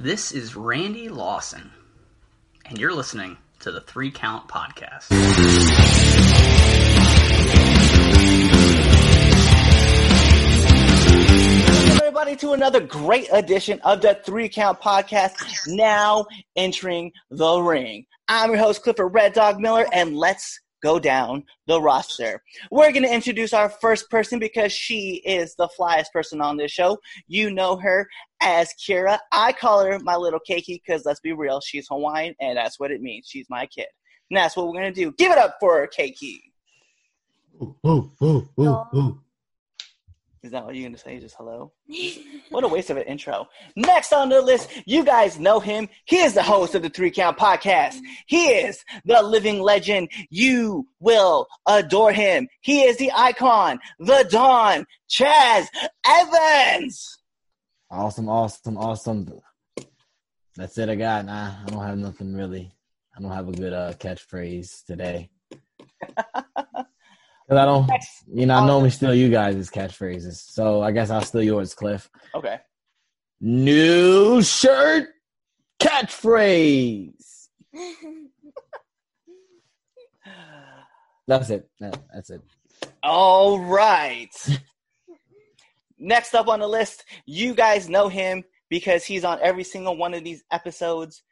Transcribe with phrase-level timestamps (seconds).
[0.00, 1.72] This is Randy Lawson,
[2.66, 5.10] and you're listening to the Three Count Podcast.
[11.66, 15.34] Welcome everybody to another great edition of the Three Count Podcast.
[15.66, 18.06] Now entering the ring.
[18.28, 22.40] I'm your host Clifford Red Dog Miller, and let's go down the roster.
[22.70, 26.70] We're going to introduce our first person because she is the flyest person on this
[26.70, 26.98] show.
[27.26, 28.08] You know her
[28.40, 29.18] as Kira.
[29.32, 32.90] I call her my little Keiki because let's be real, she's Hawaiian, and that's what
[32.90, 33.26] it means.
[33.28, 33.86] She's my kid.
[34.30, 35.12] And that's what we're going to do.
[35.16, 36.40] Give it up for Keiki.
[37.62, 39.20] Ooh, ooh, ooh, ooh, ooh.
[40.44, 41.18] Is that what you're going to say?
[41.18, 41.72] Just hello?
[42.50, 43.48] What a waste of an intro.
[43.74, 45.88] Next on the list, you guys know him.
[46.04, 47.98] He is the host of the Three Count Podcast.
[48.26, 50.10] He is the living legend.
[50.30, 52.46] You will adore him.
[52.60, 55.66] He is the icon, the Don, Chaz
[56.06, 57.18] Evans.
[57.90, 59.40] Awesome, awesome, awesome.
[60.56, 61.24] That's it I got.
[61.24, 62.70] Nah, I don't have nothing really.
[63.16, 65.30] I don't have a good uh, catchphrase today.
[66.34, 67.90] Cause I don't,
[68.30, 70.34] you know, I normally steal you guys' catchphrases.
[70.34, 72.10] So I guess I'll steal yours, Cliff.
[72.34, 72.58] Okay.
[73.40, 75.08] New shirt
[75.80, 77.48] catchphrase.
[81.26, 81.70] That's it.
[81.80, 82.42] That's it.
[83.02, 84.28] All right.
[85.98, 90.14] Next up on the list, you guys know him because he's on every single one
[90.14, 91.22] of these episodes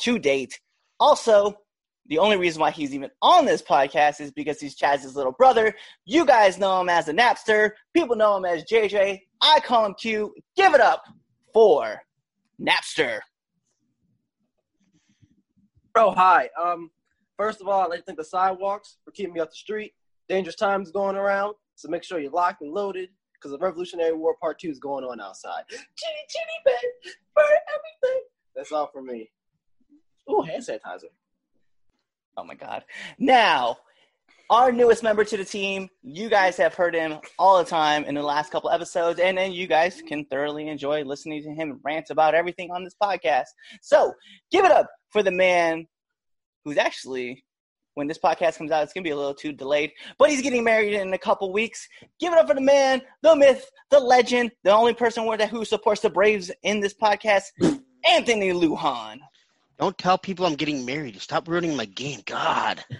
[0.00, 0.58] to date.
[0.98, 1.56] Also,
[2.08, 5.74] the only reason why he's even on this podcast is because he's Chaz's little brother.
[6.04, 7.72] You guys know him as a Napster.
[7.94, 9.20] People know him as JJ.
[9.40, 10.34] I call him Q.
[10.56, 11.04] Give it up
[11.52, 12.00] for
[12.60, 13.20] Napster.
[15.94, 16.48] Bro, hi.
[16.60, 16.90] Um,
[17.36, 19.92] first of all, I'd like to thank the sidewalks for keeping me off the street.
[20.28, 23.10] Dangerous times going around, so make sure you're locked and loaded
[23.40, 25.64] because the Revolutionary War Part Two is going on outside.
[25.68, 25.84] Chitty
[26.28, 28.22] chitty bang, burn everything.
[28.54, 29.30] That's all for me.
[30.30, 31.10] Ooh, hand sanitizer.
[32.36, 32.84] Oh my God.
[33.18, 33.78] Now,
[34.50, 38.14] our newest member to the team, you guys have heard him all the time in
[38.14, 42.10] the last couple episodes, and then you guys can thoroughly enjoy listening to him rant
[42.10, 43.46] about everything on this podcast.
[43.82, 44.12] So,
[44.50, 45.86] give it up for the man
[46.64, 47.44] who's actually,
[47.96, 50.62] when this podcast comes out, it's to be a little too delayed, but he's getting
[50.62, 51.88] married in a couple weeks.
[52.20, 56.02] Give it up for the man, the myth, the legend, the only person who supports
[56.02, 57.44] the Braves in this podcast,
[58.06, 59.18] Anthony Lujan.
[59.78, 61.20] Don't tell people I'm getting married.
[61.22, 62.20] Stop ruining my game.
[62.26, 62.84] God.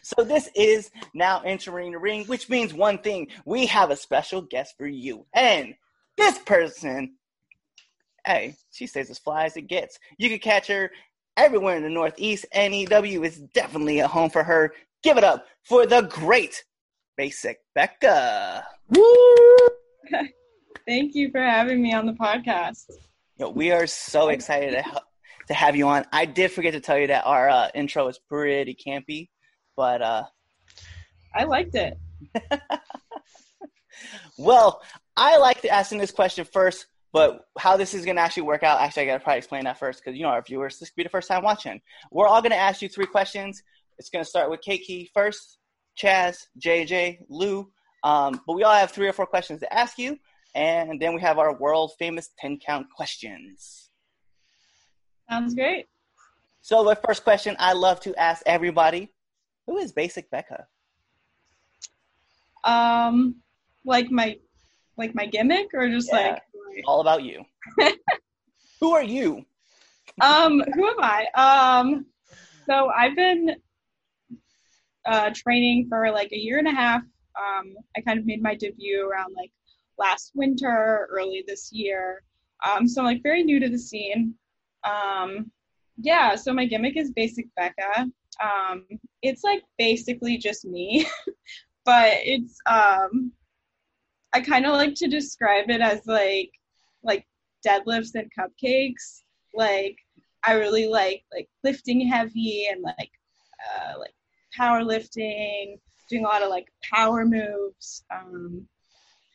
[0.00, 4.40] So this is now entering the ring, which means one thing: we have a special
[4.40, 5.26] guest for you.
[5.34, 5.74] And
[6.16, 7.16] this person,
[8.24, 9.98] hey, she stays as fly as it gets.
[10.16, 10.90] You can catch her
[11.36, 12.46] everywhere in the Northeast.
[12.54, 14.72] NEW is definitely a home for her.
[15.02, 16.62] Give it up for the great
[17.16, 18.64] Basic Becca.
[18.88, 19.56] Woo!
[20.86, 22.90] Thank you for having me on the podcast.
[23.38, 25.04] Yo, we are so excited to, ha-
[25.48, 26.04] to have you on.
[26.12, 29.28] I did forget to tell you that our uh, intro is pretty campy,
[29.76, 30.24] but uh,
[31.34, 31.98] I liked it.
[34.38, 34.82] well,
[35.16, 38.80] I like asking this question first, but how this is going to actually work out,
[38.80, 40.96] actually, I got to probably explain that first because, you know, our viewers, this could
[40.96, 41.80] be the first time watching.
[42.10, 43.62] We're all going to ask you three questions.
[43.98, 45.58] It's going to start with Keiki first,
[46.00, 47.70] Chaz, JJ, Lou.
[48.02, 50.18] Um, but we all have three or four questions to ask you,
[50.54, 53.90] and then we have our world famous 10 count questions.
[55.30, 55.86] Sounds great.
[56.62, 59.12] So, the first question I love to ask everybody
[59.66, 60.66] who is Basic Becca?
[62.64, 63.36] Um,
[63.84, 64.38] like my,
[64.96, 66.18] like my gimmick, or just Yeah.
[66.18, 66.42] like,
[66.86, 67.44] All about you.
[68.80, 69.44] who are you?
[70.20, 71.26] um, who am I?
[71.34, 72.06] Um,
[72.66, 73.56] so I've been
[75.06, 77.02] uh, training for like a year and a half.
[77.02, 79.50] Um, I kind of made my debut around like
[79.98, 82.22] last winter, early this year.
[82.64, 84.34] Um, so I'm like very new to the scene.
[84.84, 85.50] Um,
[85.96, 88.08] yeah, so my gimmick is Basic Becca.
[88.42, 88.86] Um,
[89.22, 91.06] it's like basically just me,
[91.84, 93.32] but it's um,
[94.32, 96.50] I kind of like to describe it as like
[97.02, 97.26] like
[97.66, 99.22] deadlifts and cupcakes.
[99.54, 99.96] Like
[100.44, 103.10] I really like like lifting heavy and like
[103.76, 104.14] uh, like
[104.58, 105.78] powerlifting,
[106.08, 108.04] doing a lot of like power moves.
[108.14, 108.66] Um,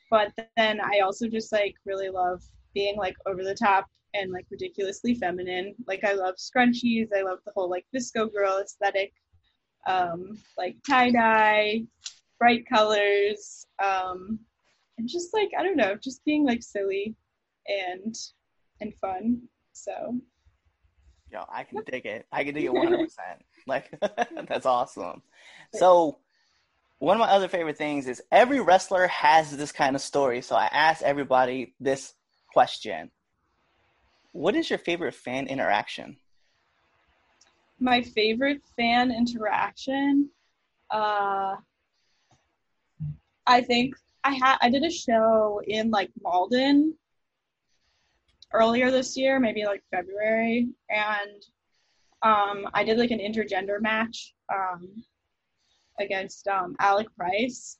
[0.09, 2.41] but then I also just like really love
[2.73, 5.75] being like over the top and like ridiculously feminine.
[5.87, 7.09] Like I love scrunchies.
[7.15, 9.13] I love the whole like VSCO girl aesthetic.
[9.85, 11.83] Um, like tie dye,
[12.39, 14.39] bright colors, um,
[14.97, 17.15] and just like I don't know, just being like silly
[17.67, 18.15] and
[18.81, 19.41] and fun.
[19.73, 20.19] So
[21.31, 22.25] Yo, I can dig it.
[22.31, 23.09] I can dig it 100%.
[23.67, 23.93] like,
[24.47, 25.21] that's awesome.
[25.73, 26.19] So,
[26.99, 30.41] one of my other favorite things is every wrestler has this kind of story.
[30.41, 32.13] So, I asked everybody this
[32.53, 33.11] question
[34.31, 36.17] what is your favorite fan interaction?
[37.79, 40.29] My favorite fan interaction.
[40.91, 41.55] Uh,
[43.47, 46.93] I think I had I did a show in like Malden
[48.53, 51.43] earlier this year, maybe like February, and
[52.23, 55.03] um, I did like an intergender match um,
[55.99, 57.77] against um, Alec Price,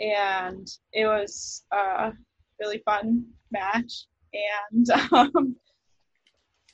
[0.00, 2.12] and it was a
[2.60, 4.06] really fun match.
[4.72, 5.56] And um,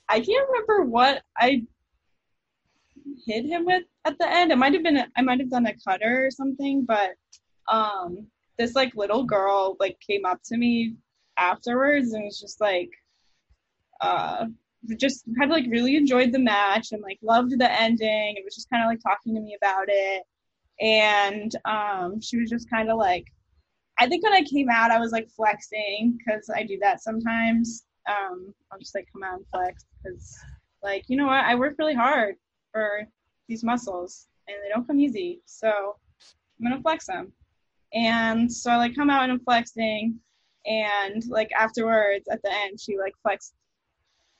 [0.09, 1.63] I can't remember what I
[3.25, 4.51] hit him with at the end.
[4.51, 7.15] It might have been I might have done a cutter or something, but
[7.69, 10.95] um, this like little girl like came up to me
[11.37, 12.89] afterwards and was just like
[14.01, 14.45] uh
[14.97, 18.35] just had like really enjoyed the match and like loved the ending.
[18.37, 20.23] It was just kind of like talking to me about it.
[20.79, 23.25] And um she was just kind of like
[23.99, 27.85] I think when I came out I was like flexing cuz I do that sometimes.
[28.07, 30.37] Um I'll just like come out and flex cuz
[30.83, 32.35] like you know what I work really hard
[32.71, 33.07] for
[33.47, 35.41] these muscles and they don't come easy.
[35.45, 35.97] So
[36.59, 37.31] I'm to flex them.
[37.93, 40.19] And so I like come out and I'm flexing
[40.67, 43.53] and like afterwards at the end she like flexed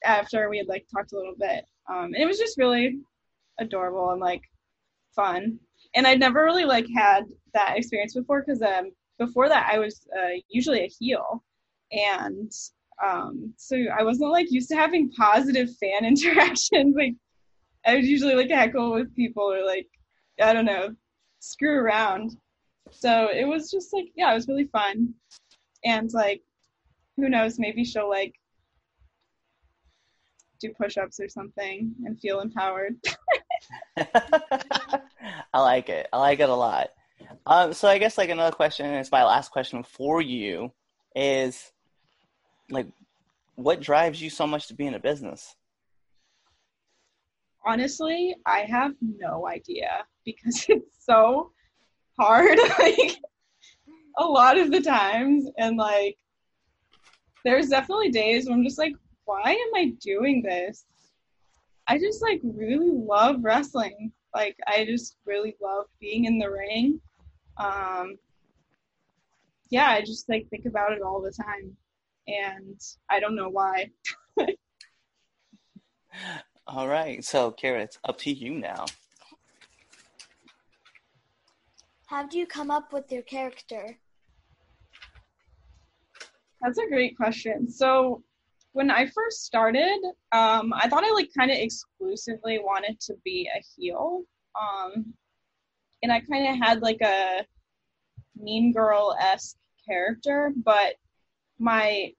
[0.03, 1.65] after we had like talked a little bit.
[1.89, 2.99] Um and it was just really
[3.59, 4.41] adorable and like
[5.15, 5.59] fun.
[5.95, 10.05] And i'd never really like had that experience before because um before that i was
[10.15, 11.43] uh, usually a heel.
[11.91, 12.51] And
[13.03, 16.95] um so i wasn't like used to having positive fan interactions.
[16.95, 17.15] Like
[17.85, 19.87] i was usually like heckle with people or like
[20.41, 20.89] i don't know
[21.39, 22.35] screw around.
[22.91, 25.13] So it was just like yeah it was really fun
[25.87, 26.41] and like
[27.15, 28.35] who knows maybe she'll like
[30.59, 32.95] do push-ups or something and feel empowered
[33.97, 36.07] I like it.
[36.13, 36.89] I like it a lot.
[37.45, 40.71] Um, so I guess like another question, and it's my last question for you,
[41.15, 41.71] is
[42.69, 42.87] like,
[43.55, 45.55] what drives you so much to be in a business?
[47.65, 51.51] honestly i have no idea because it's so
[52.17, 53.17] hard like
[54.17, 56.17] a lot of the times and like
[57.43, 58.93] there's definitely days when i'm just like
[59.25, 60.85] why am i doing this
[61.87, 66.99] i just like really love wrestling like i just really love being in the ring
[67.57, 68.17] um
[69.69, 71.75] yeah i just like think about it all the time
[72.27, 73.89] and i don't know why
[76.69, 78.85] All right, so Kara, it's up to you now.
[82.07, 83.97] How do you come up with your character?
[86.61, 87.69] That's a great question.
[87.69, 88.23] So
[88.71, 89.99] when I first started,
[90.31, 94.23] um, I thought I like kind of exclusively wanted to be a heel.
[94.59, 95.13] Um,
[96.03, 97.45] and I kind of had like a
[98.35, 99.57] mean girl esque
[99.87, 100.95] character, but
[101.59, 102.13] my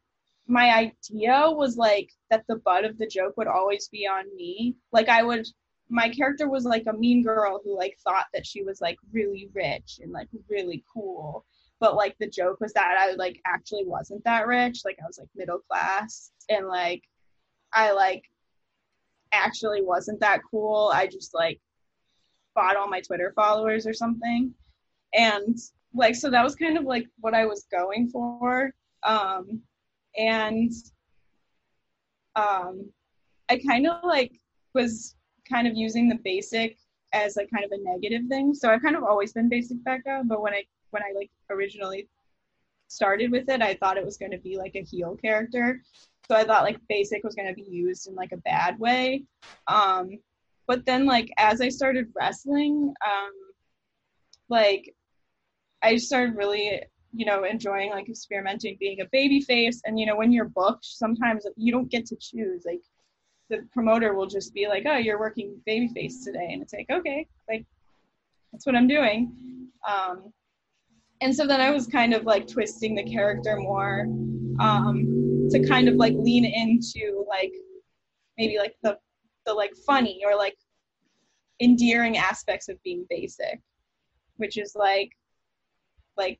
[0.50, 4.74] my idea was like that the butt of the joke would always be on me.
[4.92, 5.46] Like I would
[5.90, 9.48] my character was like a mean girl who like thought that she was like really
[9.54, 11.44] rich and like really cool
[11.80, 14.80] but like the joke was that i like actually wasn't that rich.
[14.84, 17.02] Like i was like middle class and like
[17.72, 18.24] i like
[19.32, 20.90] actually wasn't that cool.
[20.94, 21.60] I just like
[22.54, 24.52] bought all my twitter followers or something.
[25.14, 25.56] And
[25.94, 28.72] like so that was kind of like what i was going for.
[29.04, 29.60] Um
[30.16, 30.72] and
[32.36, 32.90] um
[33.48, 34.32] i kind of like
[34.74, 35.16] was
[35.48, 36.78] kind of using the basic
[37.12, 38.54] as like kind of a negative thing.
[38.54, 42.08] So I've kind of always been basic Becca, but when I when I like originally
[42.88, 45.82] started with it, I thought it was going to be like a heel character.
[46.26, 49.24] So I thought like basic was going to be used in like a bad way.
[49.66, 50.18] Um
[50.66, 53.32] but then like as I started wrestling, um
[54.48, 54.94] like
[55.82, 56.82] I started really
[57.14, 60.84] you know enjoying like experimenting being a baby face and you know when you're booked
[60.84, 62.82] sometimes you don't get to choose like
[63.48, 67.26] the promoter will just be like, "Oh, you're working babyface today," and it's like, okay,
[67.48, 67.64] like
[68.52, 69.32] that's what I'm doing.
[69.86, 70.32] Um,
[71.20, 74.02] and so then I was kind of like twisting the character more
[74.60, 77.52] um, to kind of like lean into like
[78.36, 78.98] maybe like the
[79.46, 80.56] the like funny or like
[81.60, 83.60] endearing aspects of being basic,
[84.36, 85.16] which is like
[86.16, 86.38] like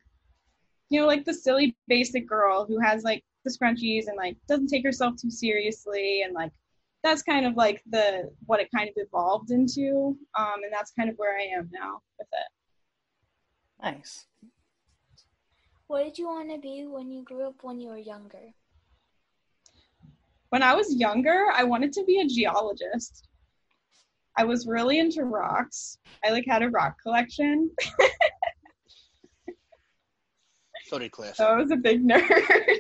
[0.91, 4.69] you know like the silly basic girl who has like the scrunchies and like doesn't
[4.69, 6.53] take herself too seriously and like
[7.05, 11.09] that's kind of like the what it kind of evolved into um, and that's kind
[11.09, 12.49] of where i am now with it
[13.83, 14.27] Nice.
[15.89, 18.53] What did you want to be when you grew up when you were younger?
[20.51, 23.29] when i was younger i wanted to be a geologist
[24.39, 27.71] i was really into rocks i like had a rock collection
[30.87, 31.37] So did Cliff.
[31.37, 32.23] so i was a big nerd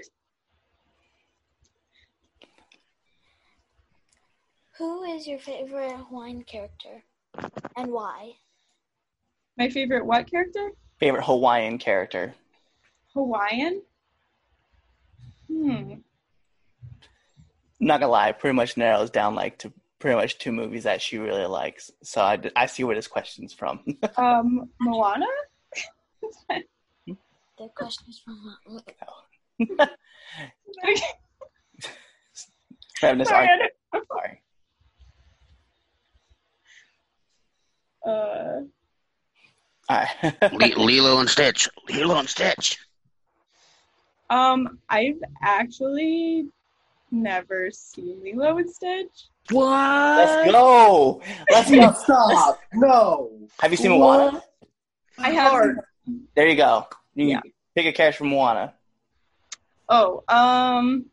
[4.78, 7.02] Who is your favorite Hawaiian character,
[7.76, 8.32] and why?
[9.58, 10.70] My favorite what character?
[11.00, 12.32] Favorite Hawaiian character?
[13.18, 13.82] Hawaiian.
[15.50, 15.94] Hmm.
[17.80, 21.18] Not gonna lie, pretty much narrows down like to pretty much two movies that she
[21.18, 21.90] really likes.
[22.02, 23.80] So I, I see where this question's from.
[24.16, 25.26] Um, Moana.
[26.48, 29.88] The question is from We're
[33.02, 33.48] having this Sorry.
[33.48, 33.56] I
[33.92, 34.42] don't- Sorry.
[38.06, 38.60] uh,
[39.88, 40.04] All
[40.52, 40.76] right.
[40.78, 41.68] Lilo and Stitch.
[41.88, 42.78] Lilo and Stitch.
[44.30, 46.46] Um, I've actually
[47.10, 49.28] never seen Lilo and Stitch.
[49.50, 50.16] What?
[50.18, 51.22] Let's go.
[51.50, 51.92] Let's go.
[51.92, 52.60] Stop.
[52.74, 53.30] No.
[53.60, 54.42] Have you seen Moana?
[55.18, 55.62] I have.
[56.36, 56.86] There you go.
[57.14, 57.40] You can Yeah.
[57.74, 58.74] pick a character from Moana.
[59.88, 61.06] Oh, um,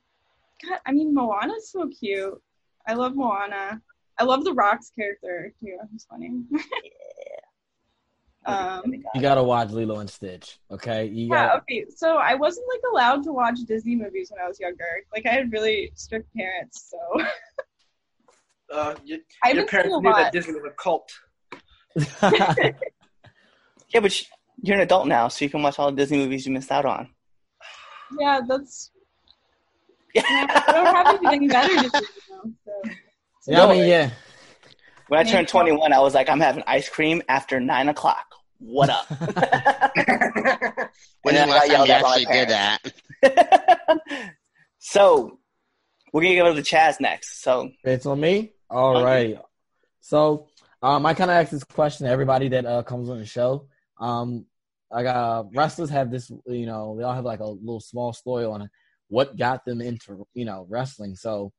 [0.67, 2.41] God, I mean Moana's so cute.
[2.88, 3.81] I love Moana.
[4.17, 5.77] I love the Rock's character too.
[5.91, 6.43] He's funny.
[8.46, 8.82] um,
[9.14, 10.60] You gotta watch Lilo and Stitch.
[10.72, 11.48] Okay, you yeah.
[11.48, 11.62] got.
[11.62, 11.86] Okay.
[11.96, 14.86] So I wasn't like allowed to watch Disney movies when I was younger.
[15.14, 17.25] Like I had really strict parents, so
[18.74, 19.20] Uh, you,
[19.54, 21.12] your parents knew that Disney was a cult.
[23.96, 24.22] Yeah, but
[24.62, 26.86] you're an adult now, so you can watch all the Disney movies you missed out
[26.86, 27.08] on.
[28.20, 28.92] Yeah, that's.
[30.14, 30.24] Yeah.
[30.28, 32.42] I don't have anything better to do now.
[32.66, 32.90] So.
[33.42, 34.10] so yeah, I mean, yeah.
[35.07, 38.25] When I turned 21, I was like, I'm having ice cream after 9 o'clock.
[38.59, 39.05] What up?
[41.21, 42.79] when And the I last got time yelled you at by my actually did that?
[44.79, 45.38] so,
[46.12, 47.43] we're going to go to the Chaz next.
[47.43, 48.53] So, It's on me.
[48.69, 49.03] All Okay.
[49.35, 49.41] right.
[50.01, 50.47] So,
[50.81, 53.67] um, I kind of ask this question to everybody that uh, comes on the show.
[54.00, 54.45] Um,
[54.91, 58.45] like uh, wrestlers have this, you know, they all have like a little small story
[58.45, 58.69] on
[59.07, 61.15] what got them into, you know, wrestling.
[61.15, 61.51] So,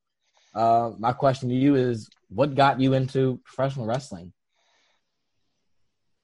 [0.53, 4.33] uh, my question to you is, what got you into professional wrestling?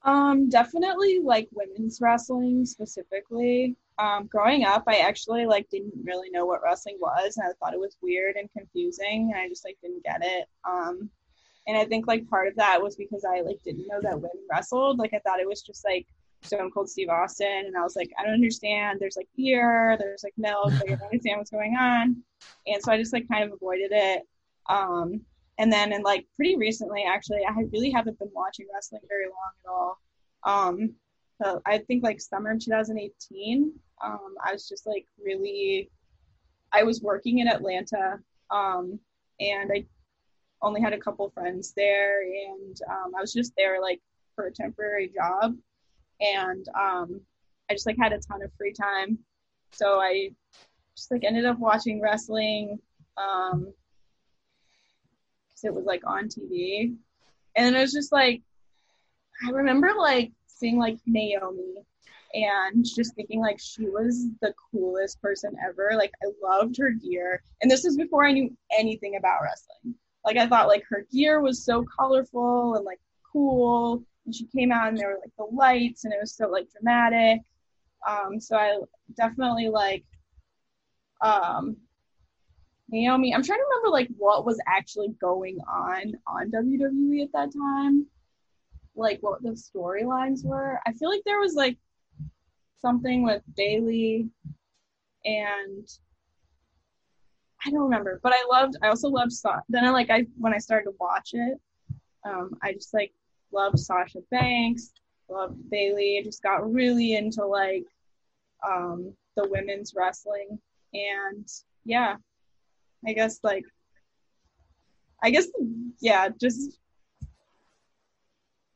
[0.04, 3.76] Um, definitely like women's wrestling specifically.
[4.00, 7.74] Um, growing up, I actually like didn't really know what wrestling was, and I thought
[7.74, 10.48] it was weird and confusing, and I just like didn't get it.
[10.68, 11.10] Um,
[11.68, 14.44] and I think like part of that was because I like didn't know that women
[14.52, 14.98] wrestled.
[15.00, 16.08] Like I thought it was just like
[16.44, 19.00] Stone Cold Steve Austin, and I was like, I don't understand.
[19.00, 22.18] There's like beer, there's like milk, like I don't understand what's going on,
[22.68, 24.24] and so I just like kind of avoided it.
[24.68, 25.22] Um,
[25.58, 29.52] and then and like pretty recently actually i really haven't been watching wrestling very long
[29.64, 29.98] at all
[30.44, 33.72] um i think like summer of 2018
[34.04, 35.90] um i was just like really
[36.72, 38.20] i was working in atlanta
[38.52, 39.00] um
[39.40, 39.84] and i
[40.62, 44.02] only had a couple friends there and um, i was just there like
[44.36, 45.56] for a temporary job
[46.20, 47.22] and um
[47.70, 49.18] i just like had a ton of free time
[49.72, 50.30] so i
[50.96, 52.80] just like ended up watching wrestling
[53.18, 53.74] um
[55.64, 56.96] it was like on TV.
[57.56, 58.42] And it was just like
[59.46, 61.76] I remember like seeing like Naomi
[62.34, 65.92] and just thinking like she was the coolest person ever.
[65.96, 67.42] Like I loved her gear.
[67.62, 69.96] And this was before I knew anything about wrestling.
[70.26, 73.00] Like I thought like her gear was so colorful and like
[73.32, 74.04] cool.
[74.26, 76.68] And she came out and there were like the lights and it was so like
[76.72, 77.42] dramatic.
[78.08, 78.80] Um so I
[79.16, 80.06] definitely like
[81.22, 81.78] um
[82.90, 83.34] Naomi.
[83.34, 88.06] I'm trying to remember like what was actually going on on WWE at that time,
[88.96, 90.80] like what the storylines were.
[90.86, 91.78] I feel like there was like
[92.82, 94.30] something with Bayley,
[95.26, 95.88] and
[97.66, 98.20] I don't remember.
[98.22, 98.76] But I loved.
[98.84, 99.34] I also loved.
[99.70, 101.60] Then I like I when I started to watch it,
[102.26, 103.14] um, I just like
[103.54, 104.92] loved Sasha Banks,
[105.30, 106.18] loved Bayley.
[106.20, 107.86] I just got really into like
[108.66, 110.60] um, the women's wrestling,
[110.94, 111.48] and
[111.86, 112.16] yeah,
[113.08, 113.66] I guess like
[115.24, 115.48] I guess
[116.02, 116.80] yeah, just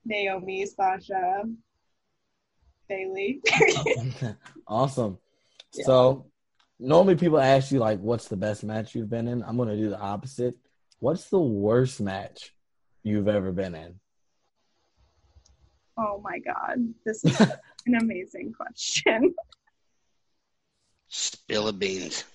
[0.05, 1.43] Naomi, Sasha,
[2.87, 3.41] Bayley.
[4.67, 5.17] awesome.
[5.73, 5.85] Yeah.
[5.85, 6.25] So,
[6.79, 9.89] normally people ask you like, "What's the best match you've been in?" I'm gonna do
[9.89, 10.55] the opposite.
[10.99, 12.53] What's the worst match
[13.03, 13.99] you've ever been in?
[15.97, 17.39] Oh my god, this is
[17.85, 19.33] an amazing question.
[21.07, 22.25] Spill of beans.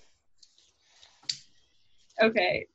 [2.21, 2.67] Okay.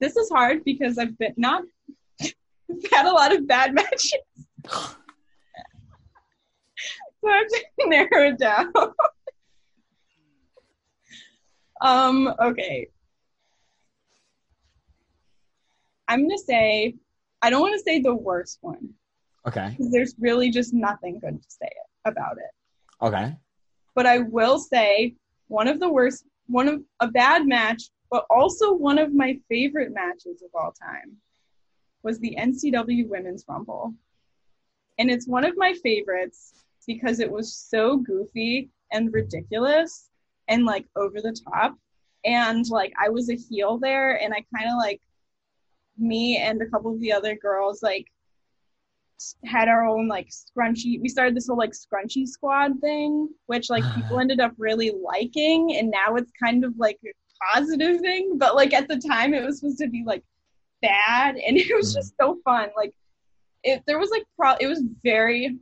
[0.00, 1.64] This is hard because I've been not
[2.20, 4.14] had a lot of bad matches.
[4.66, 4.88] so
[7.28, 8.72] I have to narrow it down.
[11.80, 12.88] um, okay.
[16.08, 16.94] I'm gonna say
[17.42, 18.90] I don't want to say the worst one
[19.46, 19.76] Okay.
[19.78, 21.70] there's really just nothing good to say
[22.04, 23.04] about it.
[23.06, 23.34] Okay.
[23.94, 25.14] but I will say
[25.48, 29.92] one of the worst, one of a bad match But also one of my favorite
[29.94, 31.16] matches of all time
[32.02, 33.94] was the NCW Women's Rumble.
[34.98, 40.10] And it's one of my favorites because it was so goofy and ridiculous
[40.48, 41.76] and like over the top.
[42.24, 45.00] And like I was a heel there and I kind of like
[46.00, 48.06] me and a couple of the other girls like
[49.44, 53.84] had our own like scrunchy we started this whole like scrunchy squad thing which like
[53.94, 57.10] people ended up really liking and now it's kind of like a
[57.54, 60.24] positive thing but like at the time it was supposed to be like
[60.80, 62.00] bad and it was mm-hmm.
[62.00, 62.92] just so fun like
[63.62, 65.58] it there was like pro it was very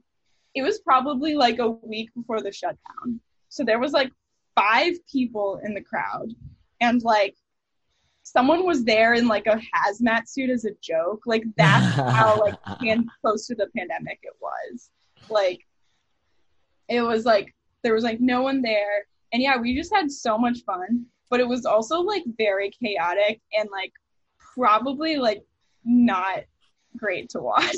[0.54, 3.20] it was probably like a week before the shutdown.
[3.48, 4.10] So there was like
[4.56, 6.30] five people in the crowd
[6.80, 7.36] and like
[8.32, 11.22] someone was there in like a hazmat suit as a joke.
[11.24, 12.56] Like that's how like
[13.22, 14.90] close to the pandemic it was.
[15.30, 15.66] Like
[16.88, 19.06] it was like there was like no one there.
[19.32, 21.06] And yeah, we just had so much fun.
[21.30, 23.92] But it was also like very chaotic and like
[24.54, 25.42] probably like
[25.84, 26.40] not
[26.96, 27.76] great to watch.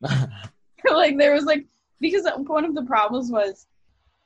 [0.90, 1.66] like there was like
[2.00, 3.66] because one of the problems was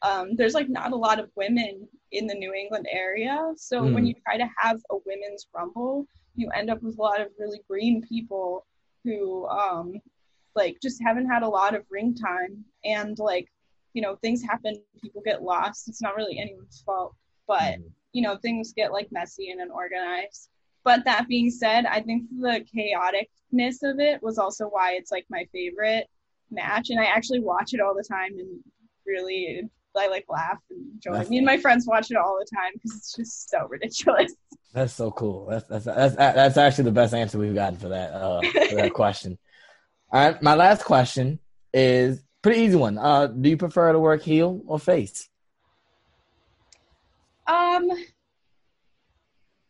[0.02, 3.52] um, there's like not a lot of women in the New England area.
[3.56, 3.92] So Mm.
[3.94, 6.06] when you try to have a women's rumble,
[6.36, 8.66] you end up with a lot of really green people
[9.04, 10.00] who um,
[10.54, 12.64] like just haven't had a lot of ring time.
[12.84, 13.48] And like
[13.94, 15.88] you know things happen people get lost.
[15.88, 17.14] It's not really anyone's fault
[17.48, 17.78] but
[18.12, 20.48] you know things get like messy and unorganized.
[20.84, 25.26] But that being said i think the chaoticness of it was also why it's like
[25.30, 26.06] my favorite
[26.50, 26.90] match.
[26.90, 28.60] And i actually watch it all the time and
[29.06, 32.72] really i like laugh and enjoy me and my friends watch it all the time
[32.74, 34.34] because it's just so ridiculous
[34.72, 35.46] That's so cool.
[35.46, 38.94] That's that's that's that's actually the best answer we've gotten for that uh, for that
[38.94, 39.38] question.
[40.10, 41.38] All right, my last question
[41.74, 42.96] is pretty easy one.
[42.96, 45.28] Uh, do you prefer to work heel or face?
[47.46, 47.90] Um,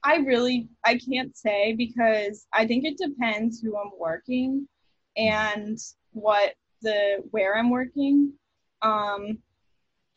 [0.04, 4.68] I really I can't say because I think it depends who I'm working
[5.16, 5.78] and
[6.12, 8.34] what the where I'm working.
[8.82, 9.38] Um,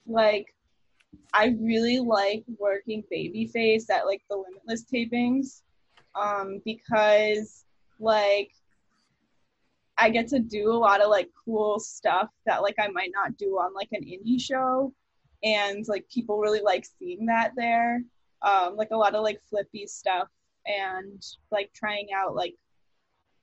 [0.08, 0.54] like
[1.34, 5.62] I really like working babyface at like the Limitless tapings,
[6.16, 7.66] um, because
[8.00, 8.52] like
[9.98, 13.38] I get to do a lot of like cool stuff that like I might not
[13.38, 14.94] do on like an indie show.
[15.44, 18.02] And like people really like seeing that there.
[18.42, 20.28] Um like a lot of like flippy stuff
[20.66, 22.56] and like trying out like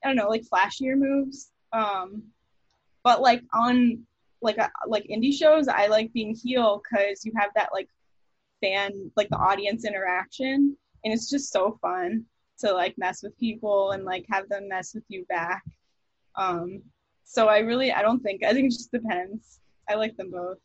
[0.02, 1.50] i don't know like flashier moves.
[1.72, 2.22] Um
[3.02, 4.04] but like on
[4.42, 7.88] like uh, like indie shows i like being heel because you have that like
[8.60, 12.24] fan like the audience interaction and it's just so fun
[12.58, 15.62] to like mess with people and like have them mess with you back.
[16.36, 16.82] Um
[17.24, 19.60] so i really i don't think i think it just depends.
[19.88, 20.58] I like them both.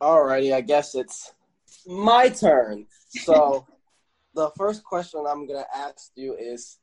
[0.00, 1.34] Alrighty, I guess it's
[1.86, 2.86] my turn.
[3.08, 3.66] So,
[4.34, 6.78] the first question I'm gonna ask you is,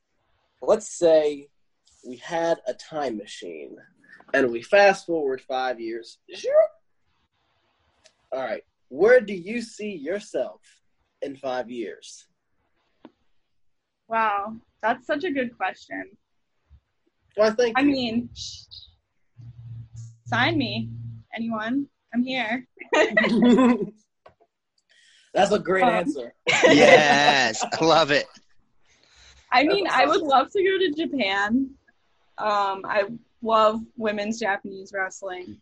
[0.62, 1.48] let's say
[2.06, 3.76] we had a time machine,
[4.34, 6.20] and we fast forward five years.
[6.34, 6.54] Sure.
[8.32, 10.62] All right, where do you see yourself
[11.22, 12.28] in five years?
[14.08, 16.12] Wow, that's such a good question.
[17.38, 18.30] Well, I think I mean,
[20.26, 20.90] sign me,
[21.36, 21.88] anyone.
[22.14, 22.66] I'm here.
[25.34, 26.34] that's a great Um, answer.
[26.48, 28.28] Yes, I love it.
[29.52, 31.72] I mean, I would love to go to Japan.
[32.38, 33.06] Um, I
[33.42, 35.58] love women's Japanese wrestling.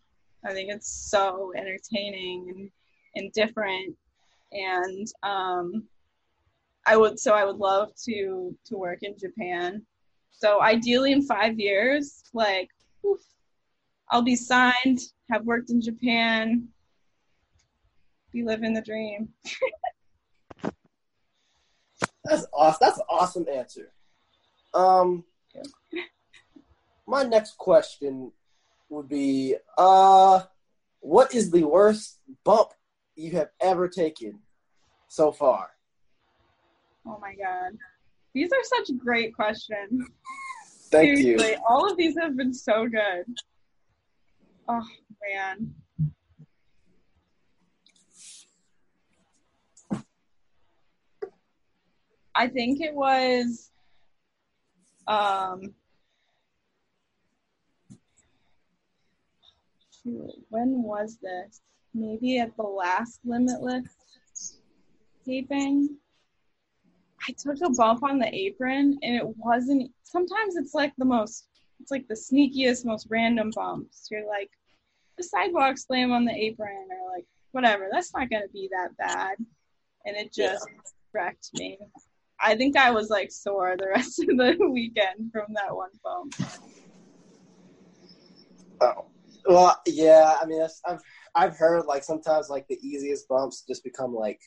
[0.46, 2.72] I think it's so entertaining and,
[3.16, 3.96] and different.
[4.52, 5.84] And um,
[6.86, 9.86] I would so I would love to to work in Japan.
[10.32, 12.70] So ideally in five years, like
[13.06, 13.22] oof,
[14.10, 16.68] I'll be signed, have worked in Japan,
[18.32, 19.30] be living the dream.
[22.26, 22.78] That's awesome.
[22.82, 23.92] That's an awesome answer.
[24.74, 25.24] Um,
[27.08, 28.32] my next question
[28.90, 30.42] would be, uh,
[31.00, 32.70] what is the worst bump
[33.16, 34.40] you have ever taken
[35.08, 35.70] so far?
[37.06, 37.78] Oh my god.
[38.34, 40.06] These are such great questions.
[40.90, 41.58] Thank Seriously, you.
[41.68, 43.26] all of these have been so good.
[44.68, 44.88] Oh
[45.34, 45.74] man.
[52.36, 53.72] I think it was
[55.08, 55.74] um
[60.04, 61.62] when was this?
[61.94, 63.86] Maybe at the last Limitless
[65.26, 65.98] taping.
[67.28, 71.48] I took a bump on the apron and it wasn't sometimes it's like the most
[71.80, 74.08] it's like the sneakiest, most random bumps.
[74.12, 74.50] You're like
[75.18, 79.38] the sidewalk slam on the apron or like whatever, that's not gonna be that bad.
[80.06, 80.68] And it just
[81.14, 81.78] wrecked me.
[82.42, 86.36] I think I was like sore the rest of the weekend from that one bump.
[88.82, 89.06] Oh,
[89.46, 90.38] well, yeah.
[90.42, 91.00] I mean, that's, I've
[91.36, 94.40] I've heard like sometimes like the easiest bumps just become like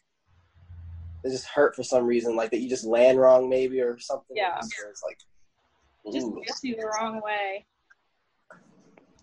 [1.23, 4.37] they just hurt for some reason, like that you just land wrong maybe or something.
[4.37, 4.61] Yeah.
[4.61, 5.19] So it's like.
[6.13, 6.41] Just ooh.
[6.47, 7.67] gets you the wrong way.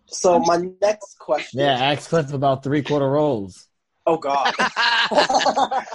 [0.08, 1.62] So my next question.
[1.62, 3.68] Yeah, ask Cliff about three quarter rolls.
[4.06, 4.54] Oh God.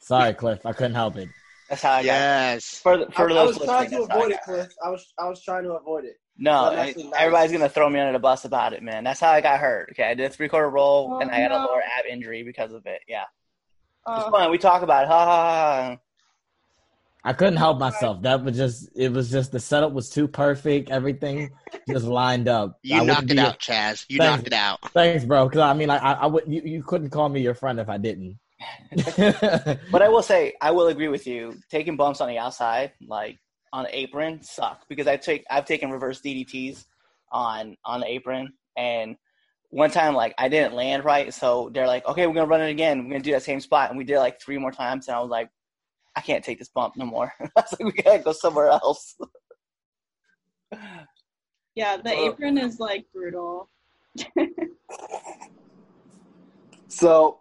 [0.00, 1.28] Sorry, Cliff, I couldn't help it.
[1.68, 2.04] That's how I got.
[2.04, 2.80] yes.
[2.82, 4.40] For, the, I, for I was trying to that's how I avoid it.
[4.44, 4.68] Cliff.
[4.84, 6.16] I was I was trying to avoid it.
[6.38, 9.02] No, I- everybody's gonna throw me under the bus about it, man.
[9.04, 9.88] That's how I got hurt.
[9.92, 12.42] Okay, I did a three quarter roll Oh, and I got a lower ab injury
[12.44, 13.00] because of it.
[13.08, 14.50] Yeah, it's Oh, fun.
[14.50, 15.08] We talk about it.
[15.08, 15.88] Ha ha ha.
[15.90, 15.96] ha.
[17.24, 18.22] I couldn't help myself.
[18.22, 20.90] That was just it was just the setup was too perfect.
[20.90, 21.50] Everything
[21.88, 22.78] just lined up.
[22.82, 24.06] You I knocked it be- out, Chaz.
[24.08, 24.36] You Thanks.
[24.36, 24.92] knocked it out.
[24.92, 25.48] Thanks, bro.
[25.48, 27.88] Because I mean, I, I, I would you, you couldn't call me your friend if
[27.88, 28.38] I didn't.
[29.16, 31.56] But I will say, I will agree with you.
[31.70, 33.38] Taking bumps on the outside, like
[33.72, 36.86] on the apron, suck because I take I've taken reverse DDTs
[37.30, 39.16] on on the apron, and
[39.70, 42.70] one time like I didn't land right, so they're like, okay, we're gonna run it
[42.70, 43.04] again.
[43.04, 45.16] We're gonna do that same spot, and we did it like three more times, and
[45.16, 45.50] I was like,
[46.16, 47.32] I can't take this bump no more.
[47.40, 49.16] I was like, we gotta go somewhere else.
[51.74, 53.70] yeah, the apron is like brutal.
[56.88, 57.40] So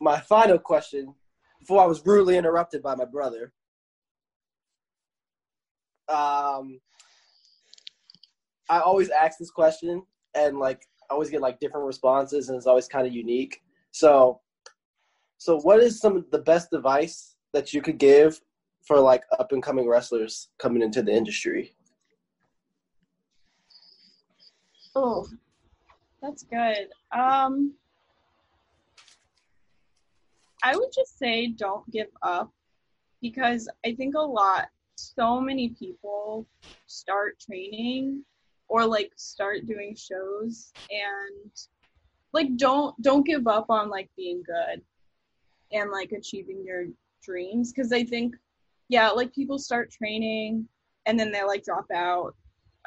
[0.00, 1.14] my final question,
[1.60, 3.52] before I was rudely interrupted by my brother.
[6.08, 6.80] Um,
[8.70, 10.02] I always ask this question,
[10.34, 13.62] and like I always get like different responses, and it's always kind of unique.
[13.92, 14.40] So,
[15.38, 18.40] so what is some of the best advice that you could give
[18.86, 21.74] for like up and coming wrestlers coming into the industry?
[24.94, 25.26] Oh,
[26.22, 26.88] that's good.
[27.12, 27.74] Um,
[30.62, 32.52] I would just say don't give up
[33.22, 34.68] because I think a lot,
[34.98, 36.46] so many people
[36.86, 38.24] start training
[38.68, 41.52] or like start doing shows and
[42.32, 44.82] like don't don't give up on like being good
[45.72, 46.86] and like achieving your
[47.22, 47.72] dreams.
[47.72, 48.34] Because I think
[48.88, 50.66] yeah like people start training
[51.06, 52.34] and then they like drop out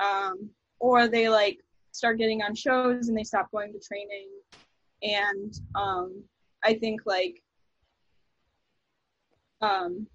[0.03, 1.59] um or they like
[1.93, 4.29] start getting on shows and they stop going to training.
[5.03, 6.23] And um
[6.63, 7.41] i think like
[9.61, 10.05] um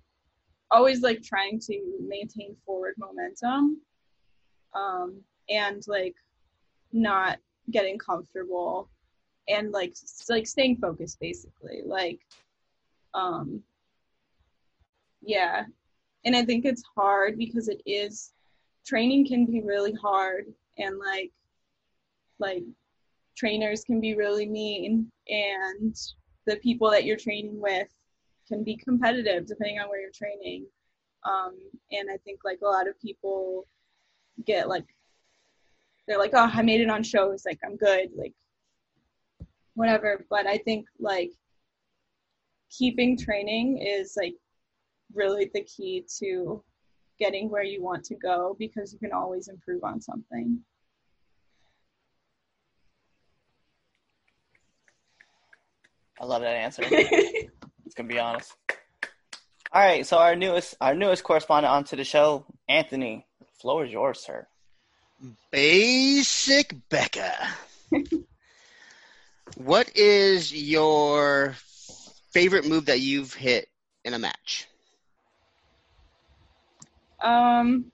[0.70, 3.80] always like trying to maintain forward momentum
[4.74, 6.14] um and like
[6.92, 7.38] not
[7.70, 8.88] getting comfortable
[9.48, 9.94] and like
[10.28, 11.82] like staying focused basically.
[11.84, 12.20] Like
[13.14, 13.62] um
[15.22, 15.64] yeah.
[16.24, 18.32] And i think it's hard because it is
[18.84, 20.46] training can be really hard
[20.78, 21.32] and like
[22.38, 22.64] like
[23.36, 25.96] trainers can be really mean and
[26.46, 27.88] the people that you're training with
[28.46, 30.66] can be competitive depending on where you're training.
[31.24, 31.56] Um,
[31.90, 33.66] and i think like a lot of people
[34.46, 34.84] get like
[36.06, 38.34] they're like oh i made it on shows like i'm good like
[39.74, 40.24] whatever.
[40.30, 41.30] But i think like
[42.70, 44.34] keeping training is like
[45.14, 46.62] really the key to
[47.18, 50.60] getting where you want to go because you can always improve on something.
[56.20, 56.82] I love that answer.
[57.86, 58.54] It's gonna be honest.
[59.72, 63.24] All right, so our newest our newest correspondent onto the show, Anthony.
[63.38, 64.46] The floor is yours, sir.
[65.50, 67.48] Basic Becca.
[69.56, 71.54] what is your
[72.32, 73.68] favorite move that you've hit
[74.04, 74.66] in a match?
[77.20, 77.90] Um,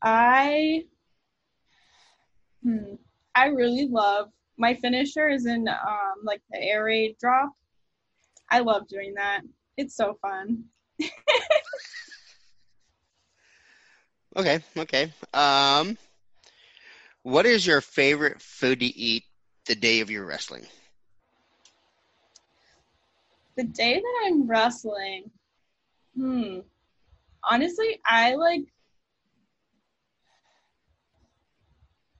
[0.00, 0.84] I,
[2.62, 2.94] hmm,
[3.34, 7.52] I really love my finisher is in um like the air raid drop.
[8.50, 9.42] I love doing that.
[9.76, 10.64] It's so fun.
[14.36, 15.12] Okay, okay.
[15.32, 15.96] Um,
[17.22, 19.24] what is your favorite food to eat
[19.66, 20.66] the day of your wrestling?
[23.56, 25.30] The day that I'm wrestling,
[26.16, 26.60] hmm,
[27.42, 28.62] honestly, I like.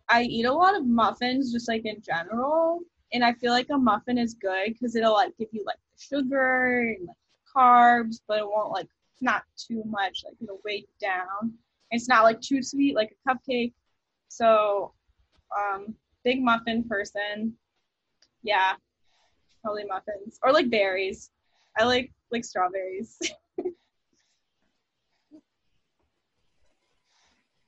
[0.09, 2.81] I eat a lot of muffins just like in general,
[3.13, 6.03] and I feel like a muffin is good because it'll like give you like the
[6.03, 7.17] sugar and like
[7.57, 8.89] carbs, but it won't like
[9.21, 11.55] not too much like it'll weigh you down.
[11.91, 13.73] It's not like too sweet like a cupcake.
[14.29, 14.93] So,
[15.57, 17.55] um, big muffin person.
[18.43, 18.73] Yeah,
[19.63, 21.31] probably muffins or like berries.
[21.79, 23.19] I like like strawberries.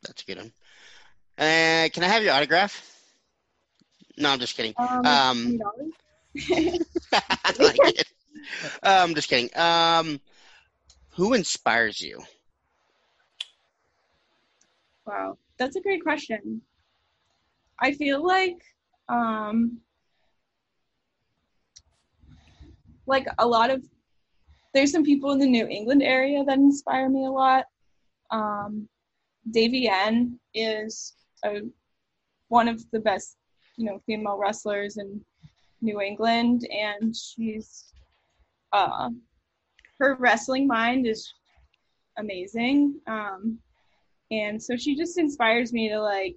[0.03, 0.53] That's a good one.
[1.39, 2.83] Uh, can I have your autograph?
[4.17, 4.75] No, I'm just kidding.
[4.79, 5.61] Um, Um,
[6.37, 6.81] $20.
[7.13, 8.07] I like it.
[8.83, 9.51] Uh, I'm just kidding.
[9.59, 10.21] Um,
[11.11, 12.23] who inspires you?
[15.07, 16.63] Wow, that's a great question.
[17.81, 18.57] I feel like
[19.09, 19.79] um
[23.07, 23.85] like a lot of
[24.75, 27.67] there's some people in the New England area that inspire me a lot.
[28.31, 28.89] Um
[29.51, 31.15] Davienne is
[31.47, 31.63] a,
[32.49, 33.37] one of the best,
[33.77, 35.21] you know, female wrestlers in
[35.81, 37.93] New England and she's
[38.73, 39.11] uh
[39.99, 41.33] her wrestling mind is
[42.19, 43.01] amazing.
[43.07, 43.59] Um
[44.31, 46.37] and so she just inspires me to like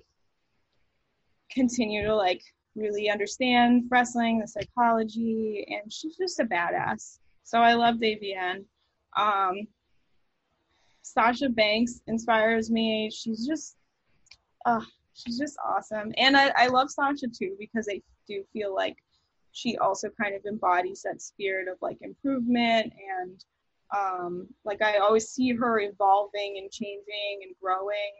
[1.52, 2.41] continue to like
[2.76, 8.63] really understand wrestling the psychology and she's just a badass so i love Davienne
[9.17, 9.67] um
[11.02, 13.76] sasha banks inspires me she's just
[14.65, 14.82] uh
[15.19, 18.97] she's just awesome and I, I love sasha too because i do feel like
[19.51, 23.43] she also kind of embodies that spirit of like improvement and
[23.95, 28.12] um, like I always see her evolving and changing and growing,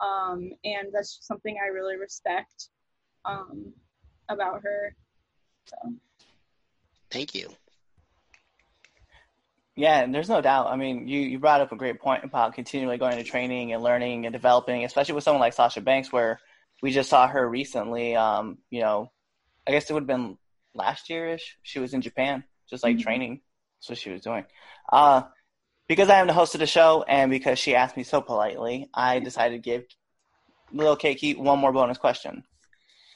[0.00, 2.70] um, and that's something I really respect
[3.24, 3.72] um,
[4.28, 4.94] about her.
[5.66, 5.94] So
[7.10, 7.50] Thank you.
[9.76, 10.68] Yeah, and there's no doubt.
[10.68, 13.82] I mean, you, you brought up a great point about continually going to training and
[13.82, 16.38] learning and developing, especially with someone like Sasha Banks, where
[16.80, 18.14] we just saw her recently.
[18.14, 19.10] Um, you know,
[19.66, 20.38] I guess it would have been
[20.74, 21.58] last year ish.
[21.62, 23.02] She was in Japan, just like Mhm.
[23.02, 23.40] training.
[23.80, 24.44] That's what she was doing.
[24.92, 25.22] Uh,
[25.88, 28.88] because I am the host of the show and because she asked me so politely,
[28.94, 29.84] I decided to give
[30.72, 32.44] Little Keiki one more bonus question.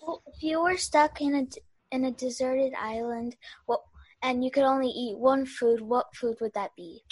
[0.01, 1.61] Well, if you were stuck in a d-
[1.93, 3.83] in a deserted island, what
[4.23, 7.03] and you could only eat one food, what food would that be?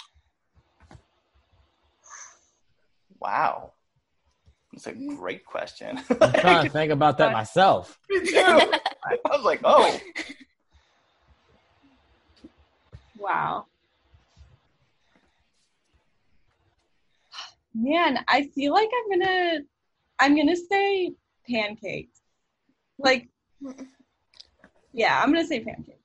[3.19, 3.73] Wow.
[4.73, 5.15] That's a mm-hmm.
[5.15, 5.99] great question.
[6.21, 7.97] I'm trying to think about that myself.
[8.11, 8.79] I
[9.25, 9.99] was like, oh.
[13.17, 13.65] wow,
[17.77, 19.59] man, I feel like I'm gonna
[20.19, 21.13] I'm gonna say
[21.49, 22.21] pancakes.
[22.97, 23.29] Like,
[24.93, 25.96] yeah, I'm gonna say pancakes.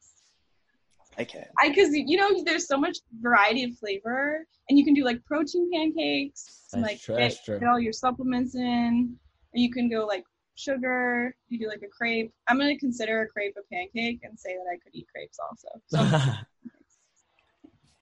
[1.21, 1.47] Okay.
[1.59, 5.25] I because you know there's so much variety of flavor, and you can do like
[5.25, 9.17] protein pancakes, and, like true, get, get all your supplements in.
[9.55, 11.35] Or you can go like sugar.
[11.49, 12.33] You do like a crepe.
[12.49, 15.69] I'm gonna consider a crepe a pancake and say that I could eat crepes also.
[15.89, 16.39] So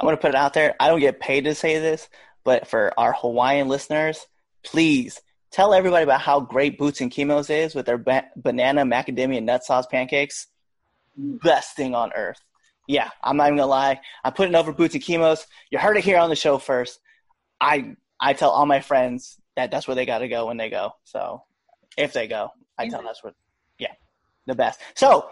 [0.00, 0.74] I'm going to put it out there.
[0.80, 2.08] I don't get paid to say this,
[2.42, 4.26] but for our Hawaiian listeners,
[4.64, 5.20] please
[5.50, 9.62] tell everybody about how great Boots and Kimo's is with their ba- banana macadamia nut
[9.62, 10.46] sauce pancakes.
[11.16, 12.40] Best thing on earth.
[12.90, 14.00] Yeah, I'm not even to lie.
[14.24, 15.46] I'm putting over Boots and Kimo's.
[15.70, 16.98] You heard it here on the show first.
[17.60, 20.70] I I tell all my friends that that's where they got to go when they
[20.70, 20.90] go.
[21.04, 21.44] So
[21.96, 22.48] if they go,
[22.78, 23.32] I tell them that's where.
[23.78, 23.92] yeah,
[24.46, 24.80] the best.
[24.96, 25.30] So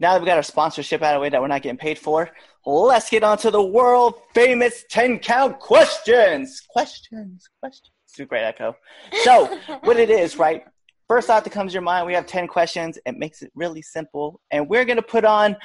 [0.00, 1.96] now that we got our sponsorship out of the way that we're not getting paid
[1.96, 2.28] for,
[2.66, 6.60] let's get on to the world famous 10 count questions.
[6.68, 7.92] Questions, questions.
[8.18, 8.74] A great echo.
[9.22, 10.64] So, what it is, right?
[11.06, 12.98] First thought that comes to your mind, we have 10 questions.
[13.06, 14.40] It makes it really simple.
[14.50, 15.56] And we're going to put on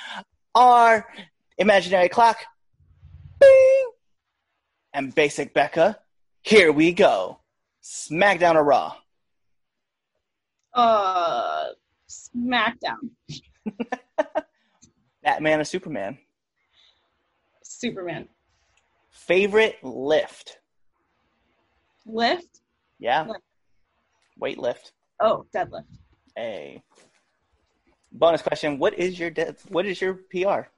[0.55, 1.05] our
[1.57, 2.37] imaginary clock.
[3.39, 3.89] Bing!
[4.93, 5.99] And basic Becca,
[6.41, 7.39] here we go.
[7.83, 8.95] SmackDown or Raw?
[10.73, 11.65] uh,
[12.09, 13.09] SmackDown,
[15.23, 16.17] Batman or Superman?
[17.63, 18.27] Superman,
[19.11, 20.59] Favorite lift?
[22.05, 22.61] lift.
[22.99, 23.23] Yeah.
[23.27, 23.43] Lift.
[24.37, 24.91] Weight lift.
[25.19, 25.83] Oh, deadlift.
[26.37, 26.81] A
[28.15, 30.69] bonus question: What is your de- what is your PR?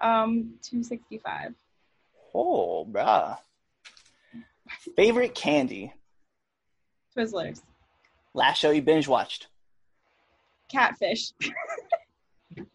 [0.00, 1.54] Um, 265.
[2.34, 3.36] Oh, bruh.
[4.96, 5.92] Favorite candy?
[7.16, 7.60] Twizzlers.
[8.34, 9.48] Last show you binge watched?
[10.68, 11.32] Catfish.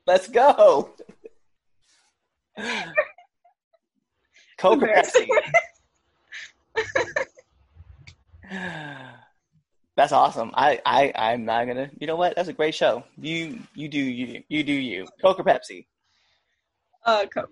[0.05, 0.91] Let's go.
[4.57, 5.27] Coke Pepsi?
[9.97, 10.51] That's awesome.
[10.53, 11.89] I, I, I'm not gonna.
[11.99, 12.35] You know what?
[12.35, 13.03] That's a great show.
[13.19, 15.07] You, you do you, you do you.
[15.19, 15.87] Coke or Pepsi?
[17.03, 17.49] Uh, Coke.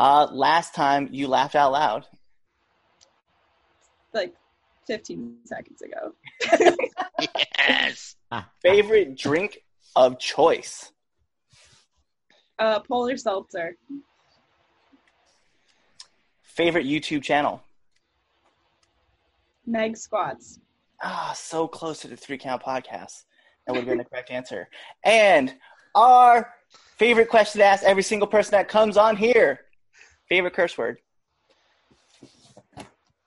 [0.00, 2.06] Uh, last time you laughed out loud.
[4.12, 4.34] Like
[4.88, 6.12] 15 seconds ago.
[7.56, 8.16] Yes.
[8.62, 9.58] Favorite drink
[9.94, 10.90] of choice?
[12.58, 13.76] Uh, Polar Seltzer.
[16.42, 17.62] Favorite YouTube channel?
[19.66, 20.58] Meg Squats.
[21.02, 23.24] Ah, so close to the three count podcast.
[23.66, 24.68] That would have been the correct answer.
[25.04, 25.54] And
[25.94, 26.52] our
[26.96, 29.60] favorite question to ask every single person that comes on here.
[30.28, 30.98] Favorite curse word?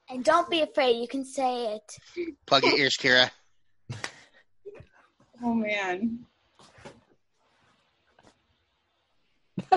[0.10, 2.28] And don't be afraid, you can say it.
[2.46, 3.30] Plug your ears, Kira.
[5.44, 6.20] Oh man.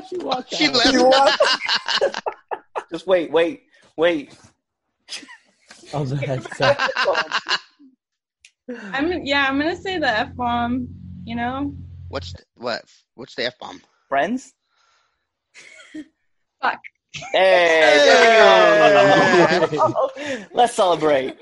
[0.08, 0.74] she walked She out.
[0.74, 0.92] left.
[0.92, 2.22] You what?
[2.92, 3.62] Just wait, wait,
[3.96, 4.36] wait.
[5.94, 6.76] I was like, so-
[8.92, 10.88] I'm yeah, I'm gonna say the F bomb,
[11.24, 11.74] you know?
[12.08, 12.82] What's the, what?
[13.14, 13.80] What's the f bomb?
[14.08, 14.54] Friends?
[16.62, 16.80] Fuck.
[17.32, 20.10] Hey, there we go.
[20.52, 21.36] Let's celebrate.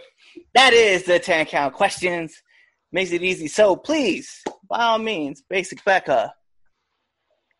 [0.55, 2.43] That is the 10 count questions.
[2.93, 3.49] Makes it easy.
[3.49, 6.33] So please, by all means, Basic Becca,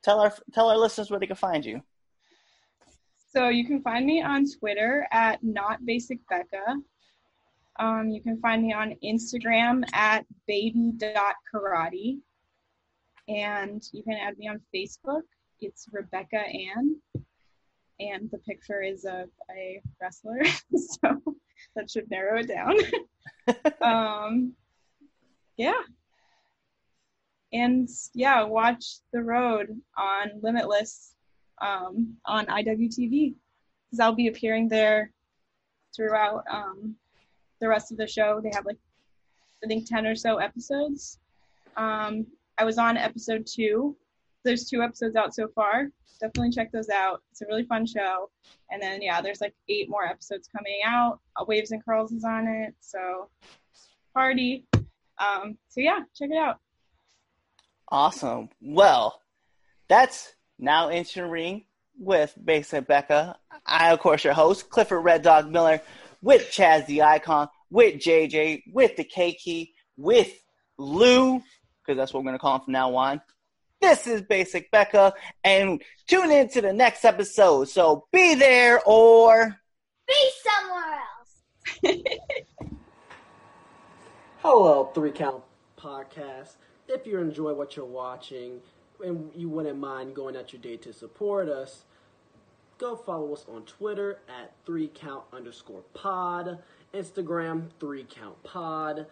[0.03, 1.83] tell our tell our listeners where they can find you.
[3.35, 6.77] So you can find me on Twitter at not basic Becca.
[7.79, 12.19] Um, you can find me on Instagram at baby.karate.
[13.29, 15.23] And you can add me on Facebook.
[15.61, 16.97] It's Rebecca Ann.
[17.99, 20.45] And the picture is of a wrestler.
[21.03, 21.21] so
[21.75, 22.77] that should narrow it down.
[23.81, 24.53] um,
[25.57, 25.81] yeah.
[27.53, 31.15] And yeah, watch The Road on Limitless
[31.61, 33.35] um, on IWTV
[33.87, 35.11] because I'll be appearing there
[35.95, 36.97] throughout um,
[37.61, 38.41] the rest of the show.
[38.43, 38.79] They have like
[39.65, 41.19] I think ten or so episodes.
[41.77, 42.27] Um,
[42.59, 43.97] I was on episode two.
[44.45, 45.89] There's two episodes out so far.
[46.21, 47.23] Definitely check those out.
[47.31, 48.31] It's a really fun show.
[48.71, 51.21] And then yeah, there's like eight more episodes coming out.
[51.37, 53.29] Uh, Waves and Curls is on it, so
[54.15, 54.67] party.
[55.19, 56.59] Um, so yeah, check it out.
[57.89, 58.49] Awesome.
[58.61, 59.21] Well,
[59.89, 61.65] that's now entering
[61.99, 63.37] with Basic Becca.
[63.65, 65.81] I, of course, your host, Clifford Red Dog Miller,
[66.27, 70.33] with Chaz the Icon, with JJ, with the K Key, with
[70.77, 71.41] Lou,
[71.81, 73.21] because that's what we're going to call him from now on.
[73.81, 77.69] This is Basic Becca, and tune in to the next episode.
[77.69, 79.57] So be there or.
[80.09, 80.99] Be somewhere
[81.95, 82.03] else.
[84.39, 85.45] Hello, Three Count
[85.79, 86.57] Podcast.
[86.89, 88.61] If you enjoy what you're watching
[89.05, 91.85] and you wouldn't mind going out your day to support us,
[92.79, 96.59] go follow us on Twitter at Three Count underscore Pod,
[96.95, 99.07] Instagram Three Count Pod,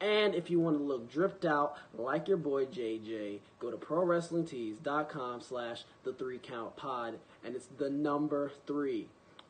[0.00, 5.40] and if you want to look dripped out like your boy JJ, go to ProWrestlingTees.com
[5.40, 9.08] slash The Three Count Pod, and it's the number three.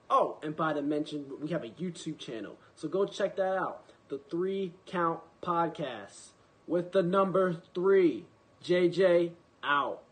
[0.08, 3.82] Oh, and by the mention, we have a YouTube channel, so go check that out.
[4.08, 6.28] The Three Count Podcast
[6.68, 8.26] with the number three.
[8.64, 9.32] JJ
[9.64, 10.02] out.